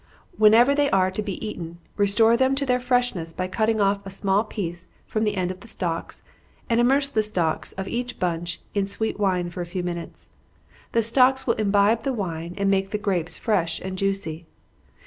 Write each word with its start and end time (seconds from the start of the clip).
Whenever 0.35 0.73
they 0.73 0.89
are 0.89 1.11
to 1.11 1.21
be 1.21 1.45
eaten, 1.47 1.77
restore 1.95 2.35
them 2.35 2.55
to 2.55 2.65
their 2.65 2.79
freshness 2.79 3.33
by 3.33 3.47
cutting 3.47 3.79
off 3.79 4.03
a 4.03 4.09
small 4.09 4.43
piece 4.43 4.87
from 5.05 5.25
the 5.25 5.35
end 5.35 5.51
of 5.51 5.59
the 5.59 5.67
stalks, 5.67 6.23
and 6.67 6.79
immerse 6.81 7.07
the 7.07 7.21
stalks 7.21 7.71
of 7.73 7.87
each 7.87 8.17
bunch 8.19 8.59
in 8.73 8.87
sweet 8.87 9.19
wine 9.19 9.51
for 9.51 9.61
a 9.61 9.65
few 9.69 9.83
minutes. 9.83 10.27
The 10.93 11.03
stalks 11.03 11.45
will 11.45 11.53
imbibe 11.53 12.01
the 12.01 12.13
wine, 12.13 12.55
and 12.57 12.67
make 12.67 12.89
the 12.89 12.97
grapes 12.97 13.37
fresh 13.37 13.79
and 13.79 13.95
juicy. 13.95 14.47